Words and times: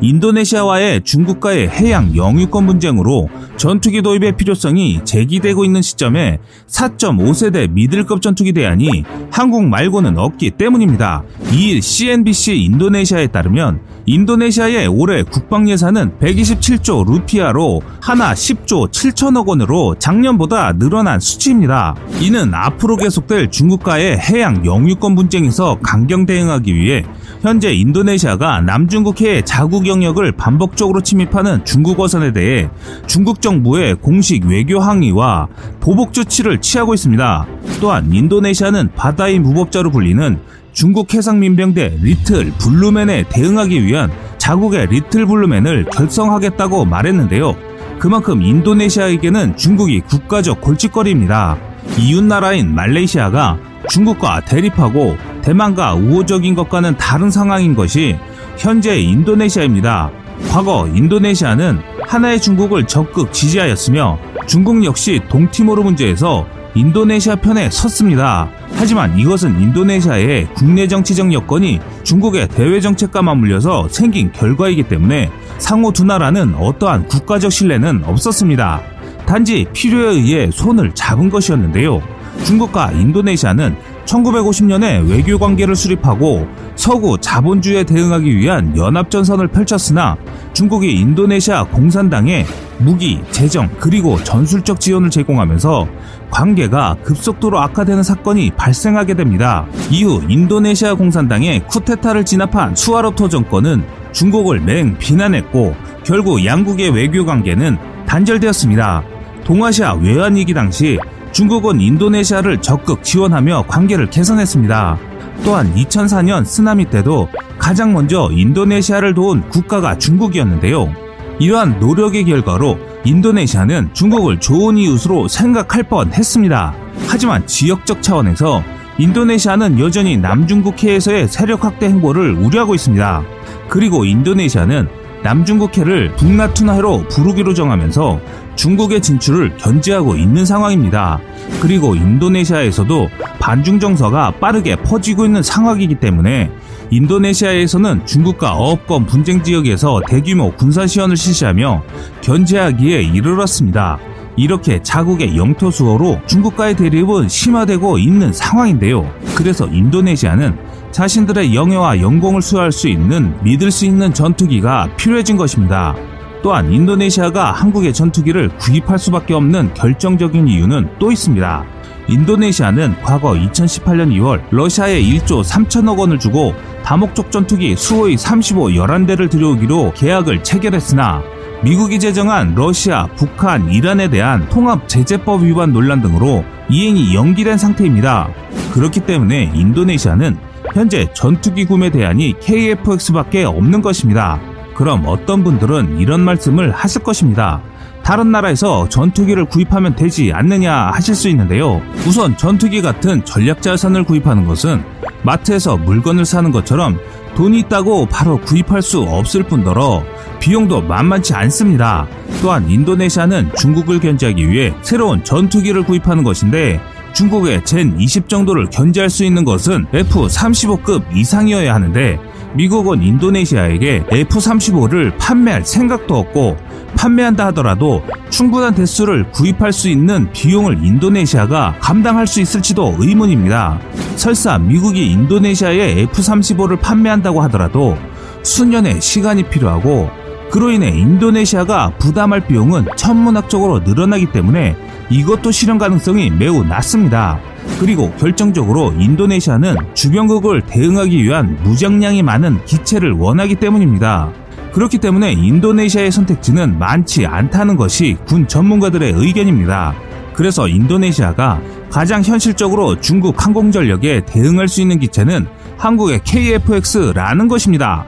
인도네시아와의 0.00 1.02
중국과의 1.02 1.68
해양 1.68 2.14
영유권 2.14 2.66
분쟁으로 2.66 3.28
전투기 3.56 4.02
도입의 4.02 4.36
필요성이 4.36 5.00
제기되고 5.04 5.64
있는 5.64 5.82
시점에 5.82 6.38
4.5세대 6.68 7.70
미들급 7.70 8.22
전투기 8.22 8.52
대안이 8.52 9.04
한국 9.30 9.64
말고는 9.64 10.16
없기 10.16 10.52
때문입니다. 10.52 11.24
2일 11.46 11.82
CNBC 11.82 12.62
인도네시아에 12.64 13.26
따르면 13.28 13.80
인도네시아의 14.06 14.86
올해 14.86 15.22
국방 15.22 15.68
예산은 15.68 16.18
127조 16.18 17.10
루피아로 17.10 17.82
하나 18.00 18.32
10조 18.32 18.90
7천억 18.90 19.48
원으로 19.48 19.96
작년보다 19.98 20.72
늘어난 20.78 21.20
수치입니다. 21.20 21.94
이는 22.20 22.54
앞으로 22.54 22.96
계속될 22.96 23.50
중국과의 23.50 24.18
해양 24.18 24.64
영유권 24.64 25.14
분쟁에서 25.14 25.78
강경 25.82 26.24
대응하기 26.24 26.74
위해 26.74 27.04
현재 27.40 27.72
인도네시아가 27.72 28.60
남중국해의 28.62 29.44
자국 29.44 29.86
영역을 29.86 30.32
반복적으로 30.32 31.00
침입하는 31.00 31.64
중국 31.64 32.00
어선에 32.00 32.32
대해 32.32 32.68
중국 33.06 33.40
정부의 33.40 33.94
공식 33.96 34.44
외교 34.44 34.80
항의와 34.80 35.46
보복 35.78 36.12
조치를 36.12 36.60
취하고 36.60 36.94
있습니다. 36.94 37.46
또한 37.80 38.12
인도네시아는 38.12 38.90
바다의 38.96 39.38
무법자로 39.38 39.90
불리는 39.90 40.38
중국 40.72 41.14
해상민병대 41.14 41.98
리틀 42.02 42.52
블루맨에 42.58 43.24
대응하기 43.28 43.84
위한 43.84 44.10
자국의 44.38 44.88
리틀 44.88 45.26
블루맨을 45.26 45.86
결성하겠다고 45.92 46.84
말했는데요. 46.86 47.54
그만큼 48.00 48.42
인도네시아에게는 48.42 49.56
중국이 49.56 50.00
국가적 50.00 50.60
골칫거리입니다. 50.60 51.56
이웃 51.98 52.22
나라인 52.22 52.74
말레이시아가 52.74 53.58
중국과 53.88 54.40
대립하고 54.40 55.16
대만과 55.42 55.94
우호적인 55.94 56.54
것과는 56.54 56.96
다른 56.96 57.30
상황인 57.30 57.74
것이 57.74 58.16
현재 58.56 59.00
인도네시아입니다. 59.00 60.10
과거 60.50 60.88
인도네시아는 60.94 61.80
하나의 62.02 62.40
중국을 62.40 62.86
적극 62.86 63.32
지지하였으며 63.32 64.18
중국 64.46 64.84
역시 64.84 65.20
동티모르 65.28 65.82
문제에서 65.82 66.46
인도네시아 66.74 67.36
편에 67.36 67.70
섰습니다. 67.70 68.48
하지만 68.74 69.18
이것은 69.18 69.60
인도네시아의 69.60 70.48
국내 70.54 70.86
정치적 70.86 71.32
여건이 71.32 71.80
중국의 72.04 72.48
대외 72.48 72.80
정책과 72.80 73.22
맞물려서 73.22 73.88
생긴 73.88 74.30
결과이기 74.32 74.84
때문에 74.84 75.30
상호 75.58 75.92
두 75.92 76.04
나라는 76.04 76.54
어떠한 76.54 77.08
국가적 77.08 77.50
신뢰는 77.50 78.04
없었습니다. 78.04 78.80
단지 79.26 79.66
필요에 79.72 80.14
의해 80.14 80.50
손을 80.52 80.94
잡은 80.94 81.28
것이었는데요. 81.30 82.00
중국과 82.44 82.92
인도네시아는 82.92 83.76
1950년에 84.04 85.08
외교 85.08 85.38
관계를 85.38 85.76
수립하고 85.76 86.46
서구 86.76 87.18
자본주의에 87.20 87.84
대응하기 87.84 88.36
위한 88.36 88.76
연합전선을 88.76 89.48
펼쳤으나 89.48 90.16
중국이 90.54 90.92
인도네시아 90.94 91.64
공산당에 91.64 92.46
무기, 92.78 93.20
재정, 93.30 93.68
그리고 93.78 94.16
전술적 94.22 94.80
지원을 94.80 95.10
제공하면서 95.10 95.88
관계가 96.30 96.96
급속도로 97.02 97.58
악화되는 97.58 98.02
사건이 98.02 98.52
발생하게 98.52 99.14
됩니다. 99.14 99.66
이후 99.90 100.22
인도네시아 100.28 100.94
공산당의 100.94 101.66
쿠데타를 101.66 102.24
진압한 102.24 102.74
수아르토 102.74 103.28
정권은 103.28 103.84
중국을 104.12 104.60
맹 104.60 104.96
비난했고 104.98 105.74
결국 106.04 106.44
양국의 106.44 106.90
외교 106.90 107.26
관계는 107.26 107.76
단절되었습니다. 108.06 109.02
동아시아 109.44 109.94
외환위기 109.94 110.54
당시 110.54 110.98
중국은 111.32 111.80
인도네시아를 111.80 112.60
적극 112.62 113.02
지원하며 113.02 113.64
관계를 113.68 114.10
개선했습니다. 114.10 114.98
또한 115.44 115.72
2004년 115.74 116.44
쓰나미 116.44 116.86
때도 116.86 117.28
가장 117.58 117.92
먼저 117.92 118.28
인도네시아를 118.32 119.14
도운 119.14 119.42
국가가 119.48 119.96
중국이었는데요. 119.98 120.92
이러한 121.38 121.78
노력의 121.78 122.24
결과로 122.24 122.78
인도네시아는 123.04 123.90
중국을 123.92 124.40
좋은 124.40 124.76
이웃으로 124.76 125.28
생각할 125.28 125.84
뻔 125.84 126.12
했습니다. 126.12 126.74
하지만 127.06 127.46
지역적 127.46 128.02
차원에서 128.02 128.62
인도네시아는 128.98 129.78
여전히 129.78 130.16
남중국해에서의 130.16 131.28
세력 131.28 131.64
확대 131.64 131.86
행보를 131.86 132.32
우려하고 132.32 132.74
있습니다. 132.74 133.22
그리고 133.68 134.04
인도네시아는 134.04 134.88
남중국해를 135.22 136.14
북나투나해로 136.16 137.08
부르기로 137.08 137.54
정하면서 137.54 138.20
중국의 138.56 139.00
진출을 139.00 139.56
견제하고 139.56 140.16
있는 140.16 140.44
상황입니다. 140.44 141.20
그리고 141.60 141.94
인도네시아에서도 141.94 143.08
반중 143.38 143.78
정서가 143.78 144.32
빠르게 144.40 144.76
퍼지고 144.76 145.24
있는 145.24 145.42
상황이기 145.42 145.96
때문에 145.96 146.50
인도네시아에서는 146.90 148.06
중국과 148.06 148.54
어업권 148.54 149.06
분쟁 149.06 149.42
지역에서 149.42 150.00
대규모 150.08 150.52
군사 150.52 150.86
시연을 150.86 151.16
실시하며 151.16 151.82
견제하기에 152.22 153.02
이르렀습니다. 153.02 153.98
이렇게 154.36 154.80
자국의 154.82 155.36
영토 155.36 155.70
수호로 155.70 156.20
중국과의 156.26 156.76
대립은 156.76 157.28
심화되고 157.28 157.98
있는 157.98 158.32
상황인데요. 158.32 159.12
그래서 159.34 159.66
인도네시아는 159.66 160.56
자신들의 160.90 161.54
영예와 161.54 162.00
영공을 162.00 162.42
수호할 162.42 162.72
수 162.72 162.88
있는 162.88 163.34
믿을 163.42 163.70
수 163.70 163.84
있는 163.84 164.12
전투기가 164.12 164.88
필요해진 164.96 165.36
것입니다. 165.36 165.94
또한 166.42 166.72
인도네시아가 166.72 167.52
한국의 167.52 167.92
전투기를 167.92 168.48
구입할 168.58 168.98
수밖에 168.98 169.34
없는 169.34 169.74
결정적인 169.74 170.48
이유는 170.48 170.88
또 170.98 171.10
있습니다. 171.10 171.64
인도네시아는 172.08 173.02
과거 173.02 173.32
2018년 173.32 174.10
2월 174.16 174.42
러시아에 174.50 175.02
1조 175.02 175.44
3천억 175.44 175.98
원을 175.98 176.18
주고 176.18 176.54
다목적 176.82 177.30
전투기 177.30 177.76
수호의 177.76 178.16
35 178.16 178.68
11대를 178.68 179.28
들여오기로 179.28 179.92
계약을 179.94 180.42
체결했으나 180.42 181.22
미국이 181.62 181.98
제정한 181.98 182.54
러시아, 182.54 183.08
북한, 183.16 183.70
이란에 183.70 184.08
대한 184.08 184.48
통합 184.48 184.88
제재법 184.88 185.42
위반 185.42 185.72
논란 185.72 186.00
등으로 186.00 186.44
이행이 186.70 187.14
연기된 187.14 187.58
상태입니다. 187.58 188.28
그렇기 188.72 189.00
때문에 189.00 189.50
인도네시아는 189.54 190.47
현재 190.74 191.08
전투기 191.12 191.64
구매 191.64 191.90
대안이 191.90 192.34
KF-X밖에 192.40 193.44
없는 193.44 193.82
것입니다. 193.82 194.40
그럼 194.74 195.04
어떤 195.06 195.42
분들은 195.42 195.98
이런 195.98 196.20
말씀을 196.20 196.70
하실 196.70 197.02
것입니다. 197.02 197.60
다른 198.04 198.30
나라에서 198.30 198.88
전투기를 198.88 199.44
구입하면 199.46 199.96
되지 199.96 200.32
않느냐 200.32 200.72
하실 200.94 201.14
수 201.14 201.28
있는데요. 201.28 201.82
우선 202.06 202.36
전투기 202.36 202.80
같은 202.80 203.24
전략 203.24 203.60
자산을 203.60 204.04
구입하는 204.04 204.46
것은 204.46 204.82
마트에서 205.24 205.76
물건을 205.76 206.24
사는 206.24 206.50
것처럼 206.50 206.98
돈이 207.34 207.58
있다고 207.60 208.06
바로 208.06 208.40
구입할 208.40 208.82
수 208.82 209.00
없을 209.00 209.42
뿐더러 209.42 210.04
비용도 210.40 210.82
만만치 210.82 211.34
않습니다. 211.34 212.06
또한 212.40 212.70
인도네시아는 212.70 213.50
중국을 213.56 214.00
견제하기 214.00 214.48
위해 214.48 214.72
새로운 214.82 215.22
전투기를 215.24 215.82
구입하는 215.82 216.22
것인데 216.22 216.80
중국의 217.18 217.62
젠20 217.62 218.28
정도를 218.28 218.70
견제할 218.70 219.10
수 219.10 219.24
있는 219.24 219.44
것은 219.44 219.86
F-35급 219.92 221.16
이상이어야 221.16 221.74
하는데 221.74 222.16
미국은 222.54 223.02
인도네시아에게 223.02 224.04
F-35를 224.08 225.18
판매할 225.18 225.64
생각도 225.64 226.16
없고 226.16 226.56
판매한다 226.96 227.46
하더라도 227.46 228.04
충분한 228.30 228.76
대수를 228.76 229.32
구입할 229.32 229.72
수 229.72 229.88
있는 229.88 230.30
비용을 230.32 230.78
인도네시아가 230.84 231.74
감당할 231.80 232.28
수 232.28 232.40
있을지도 232.40 232.94
의문입니다. 233.00 233.80
설사 234.14 234.56
미국이 234.56 235.10
인도네시아에 235.10 236.02
F-35를 236.02 236.80
판매한다고 236.80 237.42
하더라도 237.42 237.98
수년의 238.44 239.00
시간이 239.00 239.42
필요하고 239.42 240.08
그로 240.50 240.70
인해 240.70 240.88
인도네시아가 240.88 241.92
부담할 241.98 242.46
비용은 242.46 242.86
천문학적으로 242.96 243.80
늘어나기 243.80 244.32
때문에 244.32 244.76
이것도 245.10 245.50
실현 245.50 245.78
가능성이 245.78 246.30
매우 246.30 246.64
낮습니다. 246.64 247.38
그리고 247.80 248.10
결정적으로 248.12 248.92
인도네시아는 248.98 249.76
주변국을 249.94 250.62
대응하기 250.62 251.22
위한 251.22 251.58
무장량이 251.62 252.22
많은 252.22 252.64
기체를 252.64 253.12
원하기 253.12 253.56
때문입니다. 253.56 254.32
그렇기 254.72 254.98
때문에 254.98 255.32
인도네시아의 255.32 256.10
선택지는 256.10 256.78
많지 256.78 257.26
않다는 257.26 257.76
것이 257.76 258.16
군 258.26 258.46
전문가들의 258.46 259.12
의견입니다. 259.16 259.94
그래서 260.34 260.68
인도네시아가 260.68 261.60
가장 261.90 262.22
현실적으로 262.22 263.00
중국 263.00 263.44
항공전력에 263.44 264.24
대응할 264.26 264.68
수 264.68 264.80
있는 264.80 264.98
기체는 264.98 265.46
한국의 265.78 266.20
KF-X라는 266.20 267.48
것입니다. 267.48 268.04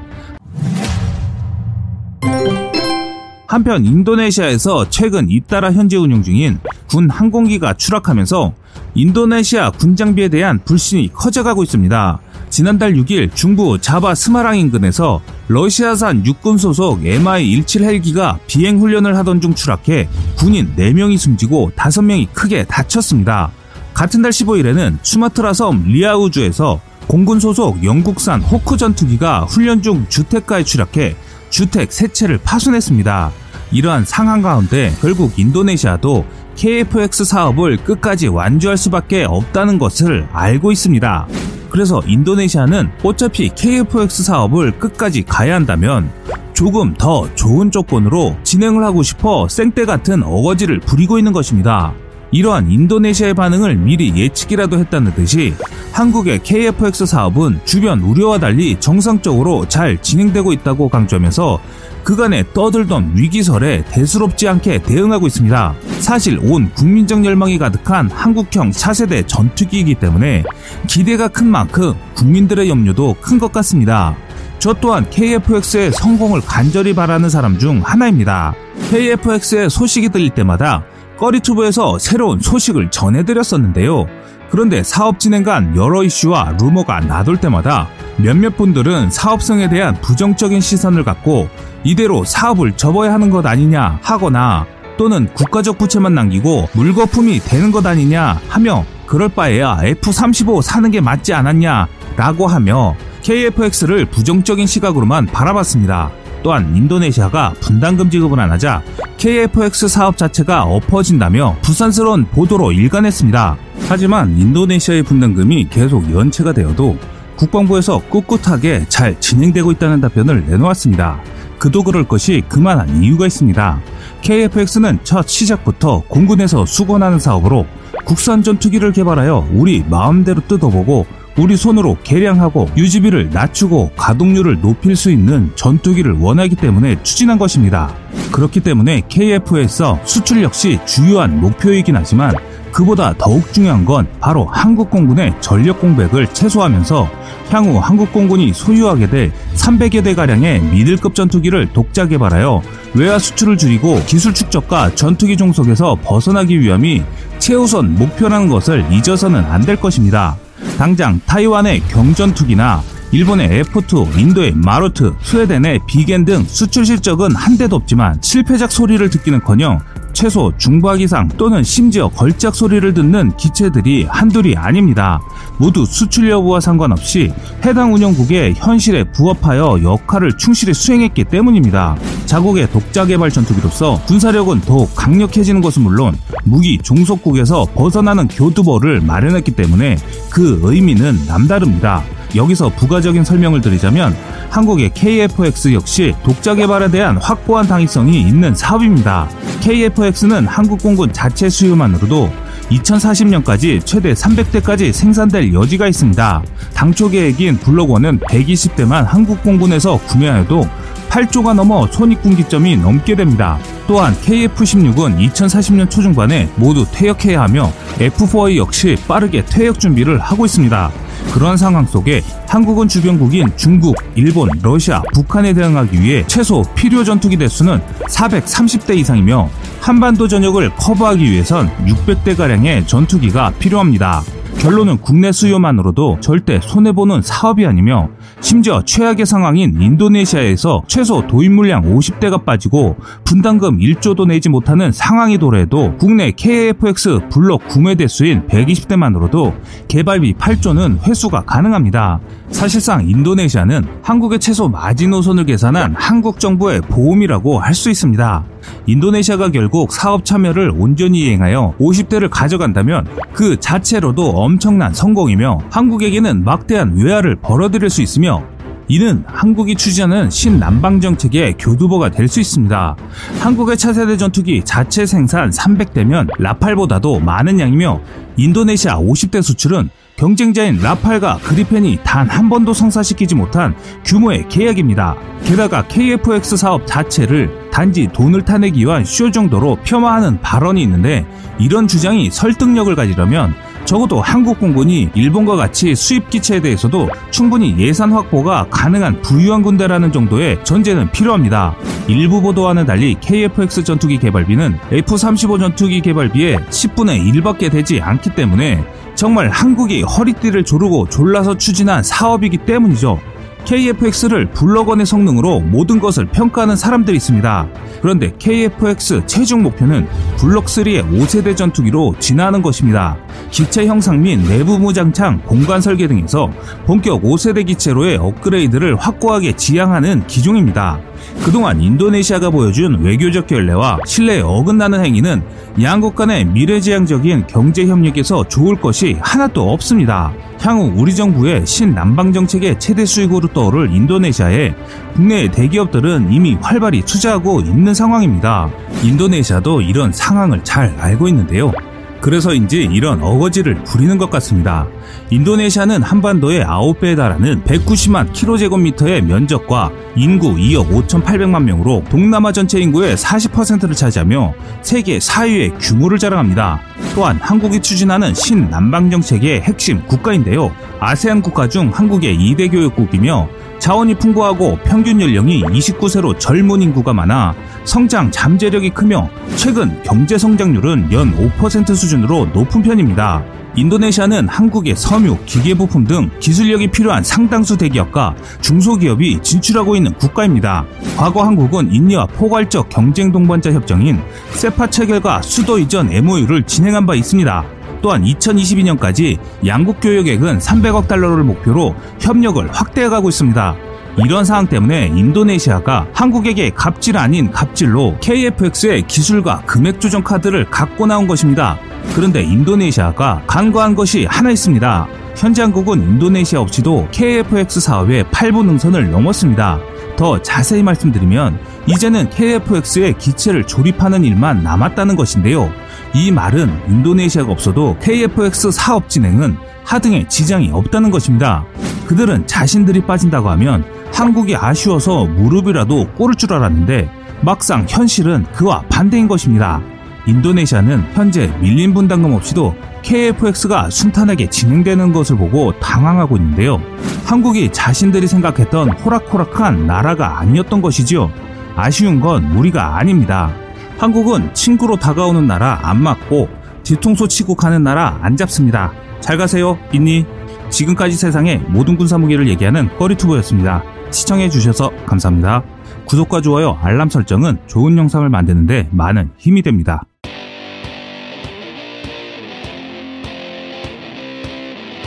한편 3.47 3.85
인도네시아에서 3.85 4.91
최근 4.91 5.29
잇따라 5.29 5.73
현재 5.73 5.97
운영 5.97 6.23
중인 6.23 6.61
군 6.89 7.11
항공기가 7.11 7.75
추락하면서 7.75 8.53
인도네시아 8.95 9.73
군 9.73 9.97
장비에 9.97 10.29
대한 10.29 10.61
불신이 10.65 11.13
커져가고 11.13 11.65
있습니다. 11.65 12.21
지난달 12.49 12.95
6일 12.95 13.35
중부 13.35 13.81
자바 13.81 14.15
스마랑 14.15 14.59
인근에서 14.59 15.21
러시아산 15.49 16.25
육군 16.27 16.59
소속 16.59 17.03
MI-17 17.03 17.83
헬기가 17.83 18.39
비행 18.47 18.79
훈련을 18.79 19.17
하던 19.19 19.41
중 19.41 19.55
추락해 19.55 20.09
군인 20.37 20.73
4명이 20.77 21.19
숨지고 21.19 21.73
5명이 21.75 22.33
크게 22.33 22.65
다쳤습니다. 22.65 23.51
같은 23.95 24.23
달 24.23 24.31
15일에는 24.31 24.99
수마트라 25.03 25.53
섬 25.55 25.85
리아우주에서 25.87 26.81
공군 27.09 27.41
소속 27.41 27.83
영국산 27.83 28.41
호크 28.41 28.77
전투기가 28.77 29.41
훈련 29.47 29.83
중 29.83 30.07
주택가에 30.09 30.63
추락해 30.63 31.17
주택 31.51 31.93
세 31.93 32.09
채를 32.09 32.39
파손했습니다. 32.43 33.33
이러한 33.73 34.05
상황 34.05 34.43
가운데 34.43 34.93
결국 35.01 35.39
인도네시아도 35.39 36.25
KFX 36.57 37.25
사업을 37.25 37.77
끝까지 37.79 38.29
완주할 38.29 38.77
수밖에 38.77 39.25
없다는 39.25 39.79
것을 39.79 40.27
알고 40.33 40.73
있습니다. 40.73 41.27
그래서 41.71 42.03
인도네시아는 42.07 42.91
어차피 43.03 43.49
KFX 43.49 44.25
사업을 44.25 44.73
끝까지 44.79 45.23
가야 45.23 45.55
한다면 45.55 46.11
조금 46.53 46.95
더 46.95 47.33
좋은 47.37 47.71
조건으로 47.71 48.37
진행을 48.43 48.85
하고 48.85 49.03
싶어 49.03 49.49
생떼 49.49 49.85
같은 49.85 50.23
어거지를 50.23 50.81
부리고 50.81 51.17
있는 51.19 51.33
것입니다. 51.33 51.95
이러한 52.33 52.71
인도네시아의 52.71 53.35
반응을 53.35 53.77
미리 53.77 54.15
예측이라도 54.15 54.79
했다는 54.79 55.15
듯이 55.15 55.55
한국의 55.93 56.43
KFX 56.43 57.07
사업은 57.07 57.61
주변 57.65 58.01
우려와 58.01 58.39
달리 58.39 58.79
정상적으로 58.79 59.67
잘 59.69 60.01
진행되고 60.01 60.53
있다고 60.53 60.89
강조하면서 60.89 61.61
그간의 62.05 62.45
떠들던 62.55 63.13
위기설에 63.15 63.85
대수롭지 63.91 64.49
않게 64.49 64.83
대응하고 64.83 65.27
있습니다. 65.27 65.75
사실 65.99 66.39
온 66.43 66.71
국민적 66.75 67.25
열망이 67.25 67.59
가득한 67.59 68.11
한국형 68.11 68.73
차세대 68.73 69.27
전투기이기 69.27 69.97
때문에 69.97 70.45
기대가 70.87 71.29
큰 71.29 71.47
만큼 71.49 71.95
국민들의 72.15 72.69
염려도 72.69 73.17
큰 73.21 73.39
것 73.41 73.53
같습니다. 73.53 74.17
저 74.59 74.75
또한 74.75 75.09
KFX의 75.09 75.93
성공을 75.93 76.43
간절히 76.43 76.95
바라는 76.95 77.31
사람 77.31 77.59
중 77.59 77.81
하나입니다. 77.83 78.55
KFX의 78.91 79.71
소식이 79.71 80.11
들릴 80.11 80.31
때마다 80.31 80.85
꺼리투브에서 81.19 81.99
새로운 81.99 82.41
소식을 82.41 82.91
전해드렸었는데요. 82.91 84.07
그런데 84.51 84.83
사업 84.83 85.19
진행 85.21 85.43
간 85.43 85.75
여러 85.77 86.03
이슈와 86.03 86.57
루머가 86.61 87.01
나돌 87.01 87.37
때마다 87.37 87.89
몇몇 88.17 88.57
분들은 88.57 89.11
사업성에 89.11 89.69
대한 89.69 89.95
부정적인 90.01 90.61
시선을 90.61 91.05
갖고 91.05 91.49
이대로 91.85 92.25
사업을 92.25 92.73
접어야 92.77 93.13
하는 93.13 93.31
것 93.31 93.47
아니냐 93.47 94.01
하거나 94.03 94.67
또는 94.99 95.29
국가적 95.33 95.79
부채만 95.79 96.15
남기고 96.15 96.69
물거품이 96.73 97.39
되는 97.41 97.73
것 97.73 97.87
아니냐 97.87 98.41
하며 98.49 98.85
그럴 99.07 99.29
바에야 99.29 99.79
F-35 99.83 100.63
사는 100.63 100.91
게 100.91 101.01
맞지 101.01 101.33
않았냐 101.33 101.89
라고 102.17 102.47
하며 102.47 102.95
KFX를 103.23 104.07
부정적인 104.07 104.67
시각으로만 104.67 105.27
바라봤습니다. 105.27 106.11
또한 106.43 106.75
인도네시아가 106.75 107.55
분담금 107.61 108.11
지급을 108.11 108.41
안 108.41 108.51
하자 108.51 108.83
KFX 109.19 109.89
사업 109.89 110.17
자체가 110.17 110.65
엎어진다며 110.65 111.57
부산스러운 111.63 112.27
보도로 112.27 112.73
일관했습니다. 112.73 113.57
하지만 113.89 114.37
인도네시아의 114.39 115.03
분담금이 115.03 115.69
계속 115.71 116.11
연체가 116.11 116.53
되어도 116.53 116.97
국방부에서 117.37 117.99
꿋꿋하게 118.09 118.87
잘 118.89 119.19
진행되고 119.19 119.73
있다는 119.73 120.01
답변을 120.01 120.47
내놓았습니다. 120.47 121.23
그도 121.59 121.83
그럴 121.83 122.09
것이 122.09 122.43
그만한 122.49 123.03
이유가 123.03 123.27
있습니다. 123.27 123.81
KFX는 124.23 125.01
첫 125.05 125.29
시작부터 125.29 126.03
공군에서 126.09 126.65
수건하는 126.65 127.19
사업으로 127.19 127.67
국산 128.05 128.43
전투기를 128.43 128.93
개발하여 128.93 129.49
우리 129.53 129.85
마음대로 129.89 130.41
뜯어보고 130.47 131.07
우리 131.37 131.57
손으로 131.57 131.97
개량하고 132.03 132.69
유지비를 132.77 133.31
낮추고 133.31 133.93
가동률을 133.97 134.61
높일 134.61 134.97
수 134.97 135.11
있는 135.11 135.51
전투기를 135.55 136.19
원하기 136.19 136.57
때문에 136.57 136.97
추진한 137.03 137.39
것입니다. 137.39 137.95
그렇기 138.33 138.61
때문에 138.61 139.03
KF에서 139.09 139.99
수출 140.05 140.43
역시 140.43 140.79
주요한 140.87 141.41
목표이긴 141.41 141.97
하지만 141.97 142.35
그보다 142.73 143.13
더욱 143.19 143.53
중요한 143.53 143.85
건 143.85 144.07
바로 144.21 144.45
한국 144.47 144.91
공군의 144.91 145.35
전력 145.41 145.81
공백을 145.81 146.29
최소화하면서 146.33 147.09
향후 147.51 147.79
한국 147.79 148.13
공군이 148.13 148.53
소유하게 148.53 149.11
될 149.11 149.33
300여 149.57 150.05
대가량의 150.05 150.61
미들급 150.63 151.17
전투기를 151.17 151.73
독자 151.73 152.07
개발하여 152.07 152.63
외화 152.95 153.19
수출을 153.19 153.57
줄이고 153.57 154.01
기술 154.07 154.33
축적과 154.35 154.95
전투기 154.95 155.37
종속에서 155.37 155.97
벗어나기 156.05 156.61
위함이 156.61 157.03
최우선 157.41 157.97
목표라는 157.97 158.49
것을 158.49 158.85
잊어서는 158.93 159.45
안 159.45 159.63
될 159.63 159.77
것입니다. 159.77 160.37
당장 160.79 161.21
타이완의 161.27 161.81
경전투기나 161.89 162.83
일본의 163.13 163.65
F2, 163.65 164.17
인도의 164.19 164.53
마루트, 164.55 165.13
스웨덴의 165.23 165.81
비겐 165.87 166.25
등 166.25 166.45
수출 166.45 166.87
실적은 166.87 167.35
한 167.35 167.59
대도 167.59 167.77
없지만 167.77 168.19
실패작 168.23 168.71
소리를 168.71 169.09
듣기는커녕 169.11 169.81
최소 170.13 170.53
중부학 170.57 171.01
이상 171.01 171.29
또는 171.37 171.63
심지어 171.63 172.09
걸작 172.09 172.55
소리를 172.55 172.93
듣는 172.95 173.37
기체들이 173.37 174.05
한둘이 174.05 174.57
아닙니다. 174.57 175.21
모두 175.59 175.85
수출 175.85 176.31
여부와 176.31 176.61
상관없이 176.61 177.33
해당 177.65 177.95
운영국의 177.95 178.55
현실에 178.55 179.05
부합하여 179.13 179.81
역할을 179.83 180.37
충실히 180.37 180.75
수행했기 180.75 181.25
때문입니다. 181.25 181.97
자국의 182.27 182.71
독자 182.71 183.05
개발 183.07 183.31
전투기로서 183.31 184.01
군사력은 184.07 184.61
더욱 184.63 184.95
강력해지는 184.95 185.61
것은 185.61 185.83
물론 185.83 186.17
무기 186.45 186.79
종속국에서 186.79 187.67
벗어나는 187.75 188.29
교두보를 188.29 189.01
마련했기 189.01 189.53
때문에 189.53 189.97
그 190.31 190.61
의미는 190.63 191.27
남다릅니다. 191.27 192.03
여기서 192.35 192.71
부가적인 192.71 193.25
설명을 193.25 193.61
드리자면 193.61 194.17
한국의 194.51 194.91
KFX 194.95 195.73
역시 195.73 196.15
독자 196.25 196.55
개발에 196.55 196.91
대한 196.91 197.17
확고한 197.17 197.67
당위성이 197.67 198.21
있는 198.21 198.55
사업입니다. 198.55 199.29
KFX는 199.61 200.47
한국 200.47 200.83
공군 200.83 201.13
자체 201.13 201.49
수요만으로도 201.49 202.31
2040년까지 202.71 203.85
최대 203.85 204.13
300대까지 204.13 204.93
생산될 204.93 205.53
여지가 205.53 205.89
있습니다. 205.89 206.43
당초 206.75 207.09
계획인 207.11 207.59
블록1은 207.59 208.21
120대만 208.21 209.05
한국 209.05 209.43
공군에서 209.43 209.99
구매하여도 210.07 210.69
8조가 211.11 211.55
넘어 211.55 211.89
손익분기점이 211.89 212.77
넘게 212.77 213.17
됩니다. 213.17 213.59
또한 213.89 214.15
KF-16은 214.15 215.19
2040년 215.33 215.91
초중반에 215.91 216.49
모두 216.55 216.87
퇴역해야 216.93 217.43
하며 217.43 217.73
F4A 217.99 218.57
역시 218.57 218.97
빠르게 219.09 219.45
퇴역 219.45 219.81
준비를 219.81 220.21
하고 220.21 220.47
있습니다. 220.47 220.93
그런 221.33 221.57
상황 221.57 221.87
속에 221.87 222.23
한국은 222.49 222.89
주변국인 222.89 223.47
중국, 223.57 223.95
일본, 224.15 224.49
러시아, 224.63 225.03
북한에 225.15 225.53
대응하기 225.53 226.01
위해 226.01 226.25
최소 226.27 226.63
필요 226.75 227.05
전투기 227.05 227.37
대수는 227.37 227.81
430대 228.09 228.97
이상이며 228.99 229.49
한반도 229.81 230.27
전역을 230.27 230.71
커버하기 230.77 231.23
위해선 231.23 231.71
600대가량의 231.87 232.87
전투기가 232.87 233.53
필요합니다. 233.59 234.23
결론은 234.59 234.99
국내 234.99 235.33
수요만으로도 235.33 236.19
절대 236.21 236.61
손해보는 236.63 237.23
사업이 237.23 237.65
아니며 237.65 238.09
심지어 238.41 238.83
최악의 238.85 239.25
상황인 239.25 239.81
인도네시아에서 239.81 240.83
최소 240.87 241.27
도입 241.27 241.53
물량 241.53 241.83
50대가 241.83 242.45
빠지고 242.45 242.97
분담금 243.25 243.79
1조도 243.79 244.27
내지 244.27 244.49
못하는 244.49 244.93
상황이 244.93 245.39
도래해도 245.39 245.95
국내 245.99 246.31
KFX 246.31 247.21
블록 247.31 247.67
구매 247.69 247.95
대수인 247.95 248.47
120대만으로도 248.49 249.55
개발비 249.89 250.35
8조는 250.35 251.07
회수가 251.07 251.43
가능합니다. 251.45 252.21
사실상 252.51 253.09
인도네시아는 253.09 253.87
한국의 254.03 254.41
최소 254.41 254.69
마지노선을 254.69 255.45
계산한 255.47 255.95
한국 255.97 256.41
정부의 256.41 256.81
보험이라고 256.83 257.61
할 257.61 257.71
수 257.81 257.89
있습니다. 257.89 258.45
인도네시아가 258.87 259.49
결국 259.51 259.91
사업 259.91 260.27
참여를 260.27 260.75
온전히 260.77 261.21
이행하여 261.21 261.75
50대를 261.81 262.29
가져간다면 262.29 263.07
그 263.33 263.59
자체로도 263.59 264.40
엄청난 264.45 264.95
성공이며 264.95 265.59
한국에게는 265.71 266.45
막대한 266.45 266.97
외화를 266.97 267.37
벌어들일 267.37 267.91
수 267.91 268.01
있으며 268.01 268.43
이는 268.89 269.23
한국이 269.27 269.77
추진하는 269.77 270.31
신남방 270.31 271.01
정책의 271.01 271.57
교두보가 271.59 272.11
될 272.11 272.27
수 272.27 272.41
있습니다. 272.41 272.97
한국의 273.41 273.77
차세대 273.77 274.17
전투기 274.17 274.63
자체 274.65 275.05
생산 275.07 275.51
300대면 275.51 276.29
라팔보다도 276.39 277.21
많은 277.21 277.61
양이며 277.61 278.01
인도네시아 278.37 278.97
50대 278.99 279.43
수출은 279.43 279.91
경쟁자인 280.17 280.81
라팔과 280.81 281.39
그리펜이 281.43 281.99
단 282.03 282.29
한 282.31 282.49
번도 282.49 282.73
성사시키지 282.73 283.35
못한 283.35 283.75
규모의 284.05 284.49
계약입니다. 284.49 285.17
게다가 285.45 285.87
KFX 285.87 286.57
사업 286.57 286.87
자체를 286.87 287.71
단지 287.71 288.09
돈을 288.13 288.43
타내기 288.45 288.81
위한 288.81 289.05
쇼 289.05 289.31
정도로 289.31 289.79
폄하하는 289.85 290.41
발언이 290.41 290.83
있는데 290.83 291.27
이런 291.59 291.87
주장이 291.87 292.31
설득력을 292.31 292.95
가지려면 292.97 293.55
적어도 293.91 294.21
한국 294.21 294.61
공군이 294.61 295.11
일본과 295.15 295.57
같이 295.57 295.97
수입 295.97 296.31
기체에 296.31 296.61
대해서도 296.61 297.09
충분히 297.33 297.77
예산 297.77 298.13
확보가 298.13 298.69
가능한 298.71 299.21
부유한 299.21 299.63
군대라는 299.63 300.13
정도의 300.13 300.63
전제는 300.63 301.11
필요합니다. 301.11 301.75
일부 302.07 302.41
보도와는 302.41 302.87
달리 302.87 303.17
KFX 303.21 303.83
전투기 303.83 304.19
개발비는 304.19 304.79
F-35 304.93 305.59
전투기 305.59 306.01
개발비의 306.03 306.59
10분의 306.71 307.35
1밖에 307.35 307.69
되지 307.69 308.01
않기 308.01 308.37
때문에 308.37 308.85
정말 309.17 309.49
한국이 309.49 310.03
허리띠를 310.03 310.63
조르고 310.63 311.09
졸라서 311.09 311.57
추진한 311.57 312.05
사업이기 312.05 312.59
때문이죠. 312.59 313.19
KFX를 313.65 314.51
블럭원의 314.51 315.07
성능으로 315.07 315.61
모든 315.61 316.01
것을 316.01 316.27
평가하는 316.27 316.77
사람들이 316.77 317.17
있습니다. 317.17 317.69
그런데 318.01 318.33
KFX 318.39 319.23
최종 319.27 319.63
목표는 319.63 320.07
블럭3의 320.39 321.11
5세대 321.11 321.57
전투기로 321.57 322.15
진화하는 322.19 322.63
것입니다. 322.63 323.17
기체 323.51 323.87
형상 323.87 324.23
및 324.23 324.39
내부 324.49 324.79
무장창, 324.79 325.41
공간 325.45 325.81
설계 325.81 326.07
등에서 326.09 326.51
본격 326.87 327.23
5세대 327.23 327.67
기체로의 327.67 328.17
업그레이드를 328.17 328.97
확고하게 328.97 329.57
지향하는 329.57 330.27
기종입니다. 330.27 331.01
그동안 331.45 331.81
인도네시아가 331.81 332.51
보여준 332.51 333.01
외교적 333.03 333.47
결례와 333.47 333.99
신뢰에 334.07 334.41
어긋나는 334.41 335.05
행위는 335.05 335.43
양국 335.83 336.15
간의 336.15 336.45
미래지향적인 336.47 337.47
경제 337.47 337.87
협력에서 337.87 338.45
좋을 338.49 338.77
것이 338.77 339.17
하나도 339.21 339.73
없습니다. 339.73 340.33
향후 340.61 340.93
우리 340.95 341.15
정부의 341.15 341.67
신남방 341.67 342.33
정책의 342.33 342.79
최대 342.79 343.05
수익으로 343.05 343.49
떠오를 343.49 343.95
인도네시아에 343.95 344.75
국내 345.15 345.51
대기업들은 345.51 346.33
이미 346.33 346.57
활발히 346.61 347.03
투자하고 347.03 347.61
있는 347.61 347.95
상황입니다. 347.95 348.71
인도네시아도 349.03 349.81
이런 349.81 350.13
상황을 350.13 350.63
잘 350.63 350.95
알고 350.99 351.29
있는데요. 351.29 351.73
그래서인지 352.21 352.89
이런 352.93 353.23
어거지를 353.23 353.83
부리는 353.85 354.19
것 354.19 354.31
같습니다. 354.31 354.87
인도네시아는 355.31 356.03
한반도의 356.03 356.65
9배에 356.65 357.17
달하는 357.17 357.63
190만 357.65 358.33
킬로제곱미터의 358.33 359.23
면적과 359.23 359.91
인구 360.17 360.55
2억 360.55 360.91
5,800만 360.91 361.63
명으로 361.63 362.05
동남아 362.11 362.53
전체 362.53 362.81
인구의 362.81 363.17
40%를 363.17 363.95
차지하며 363.95 364.55
세계 364.83 365.19
4위의 365.19 365.75
규모를 365.81 366.19
자랑합니다. 366.19 366.81
또한 367.15 367.39
한국이 367.41 367.81
추진하는 367.81 368.35
신남방 368.35 369.11
정책의 369.11 369.63
핵심 369.63 370.05
국가인데요. 370.07 370.73
아세안 371.01 371.43
국가 371.43 371.69
중 371.69 371.91
한국의 371.93 372.37
2대 372.37 372.71
교육국이며 372.71 373.49
자원이 373.81 374.15
풍부하고 374.15 374.79
평균 374.85 375.21
연령이 375.21 375.63
29세로 375.63 376.39
젊은 376.39 376.83
인구가 376.83 377.15
많아 377.15 377.55
성장 377.85 378.31
잠재력이 378.31 378.91
크며 378.91 379.29
최근 379.57 380.01
경제 380.03 380.37
성장률은 380.37 381.11
연 381.13 381.35
5% 381.35 381.97
수준으로 381.97 382.47
높은 382.53 382.83
편입니다. 382.83 383.43
인도네시아는 383.77 384.49
한국의 384.49 384.97
섬유, 384.97 385.39
기계부품 385.47 386.05
등 386.05 386.29
기술력이 386.41 386.89
필요한 386.89 387.23
상당수 387.23 387.79
대기업과 387.79 388.35
중소기업이 388.61 389.41
진출하고 389.43 389.97
있는 389.97 390.13
국가입니다. 390.15 390.85
과거 391.17 391.43
한국은 391.45 391.93
인니와 391.93 392.27
포괄적 392.27 392.89
경쟁 392.91 393.33
동반자 393.33 393.73
협정인 393.73 394.21
세파 394.51 394.89
체결과 394.89 395.41
수도 395.41 395.79
이전 395.79 396.13
MOU를 396.13 396.65
진행한 396.65 397.07
바 397.07 397.15
있습니다. 397.15 397.80
또한 398.03 398.25
2022년까지 398.25 399.39
양국 399.67 400.01
교역액은 400.01 400.59
300억 400.59 401.09
달러를 401.09 401.45
목표로 401.45 401.95
협력을 402.21 402.67
확대해가고 402.73 403.29
있습니다. 403.29 403.77
이런 404.19 404.45
상황 404.45 404.67
때문에 404.67 405.07
인도네시아가 405.15 406.07
한국에게 406.13 406.71
갑질 406.71 407.17
아닌 407.17 407.51
갑질로 407.51 408.17
KFX의 408.21 409.07
기술과 409.07 409.63
금액 409.67 410.01
조정 410.01 410.23
카드를 410.23 410.67
갖고 410.67 411.07
나온 411.07 411.27
것입니다. 411.27 411.79
그런데 412.15 412.43
인도네시아가 412.43 413.43
간과한 413.47 413.95
것이 413.95 414.27
하나 414.27 414.51
있습니다. 414.51 415.07
현재 415.37 415.63
한국은 415.63 416.03
인도네시아 416.03 416.61
없이도 416.61 417.09
KFX 417.13 417.81
사업의 417.81 418.25
8부 418.25 418.65
능선을 418.65 419.11
넘었습니다. 419.11 419.79
더 420.17 420.43
자세히 420.43 420.83
말씀드리면 420.83 421.59
이제는 421.87 422.29
KFX의 422.31 423.17
기체를 423.17 423.67
조립하는 423.67 424.25
일만 424.25 424.63
남았다는 424.63 425.17
것인데요. 425.17 425.73
이 426.15 426.31
말은 426.33 426.69
인도네시아가 426.89 427.53
없어도 427.53 427.97
KFX 428.01 428.73
사업 428.73 429.09
진행은 429.09 429.57
하등에 429.85 430.27
지장이 430.29 430.71
없다는 430.73 431.11
것입니다. 431.11 431.65
그들은 432.07 432.47
자신들이 432.47 433.03
빠진다고 433.03 433.49
하면 433.51 433.85
한국이 434.13 434.57
아쉬워서 434.57 435.25
무릎이라도 435.25 436.09
꿇을 436.17 436.35
줄 436.35 436.53
알았는데 436.53 437.11
막상 437.43 437.87
현실은 437.89 438.45
그와 438.53 438.83
반대인 438.89 439.29
것입니다. 439.29 439.81
인도네시아는 440.27 441.05
현재 441.15 441.47
밀린 441.61 441.95
분담금 441.95 442.33
없이도 442.33 442.75
KFX가 443.03 443.89
순탄하게 443.91 444.51
진행되는 444.51 445.13
것을 445.13 445.37
보고 445.37 445.73
당황하고 445.81 446.37
있는데요. 446.37 446.83
한국이 447.25 447.71
자신들이 447.73 448.27
생각했던 448.27 448.91
호락호락한 448.91 449.87
나라가 449.87 450.41
아니었던 450.41 450.83
것이지요. 450.83 451.31
아쉬운 451.77 452.21
건 452.21 452.45
우리가 452.53 452.99
아닙니다. 452.99 453.55
한국은 454.01 454.55
친구로 454.55 454.97
다가오는 454.97 455.47
나라 455.47 455.79
안 455.83 456.03
맞고 456.03 456.49
뒤통수 456.85 457.29
치고 457.29 457.55
가는 457.55 457.83
나라 457.83 458.19
안 458.23 458.35
잡습니다. 458.35 458.93
잘 459.21 459.37
가세요, 459.37 459.79
있니? 459.93 460.25
지금까지 460.71 461.17
세상의 461.17 461.59
모든 461.69 461.99
군사 461.99 462.17
무기를 462.17 462.49
얘기하는 462.49 462.89
꺼리투브였습니다. 462.97 463.83
시청해주셔서 464.11 464.91
감사합니다. 465.05 465.63
구독과 466.07 466.41
좋아요, 466.41 466.79
알람 466.81 467.11
설정은 467.11 467.59
좋은 467.67 467.99
영상을 467.99 468.27
만드는데 468.27 468.89
많은 468.91 469.33
힘이 469.37 469.61
됩니다. 469.61 470.05